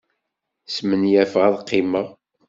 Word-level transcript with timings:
Smenyafeɣ 0.75 1.43
ad 1.47 1.55
qqimeɣ. 1.63 2.07